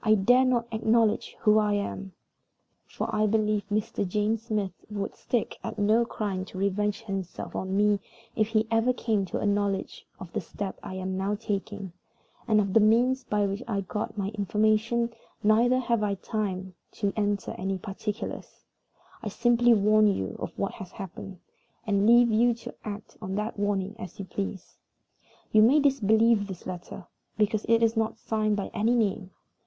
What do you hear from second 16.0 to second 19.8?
I time to enter into particulars. I simply